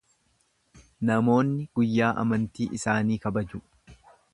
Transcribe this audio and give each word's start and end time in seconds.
Namoonni 1.11 1.67
guyyaa 1.81 2.11
amantii 2.25 2.71
isaanii 2.79 3.23
kabaju. 3.29 3.67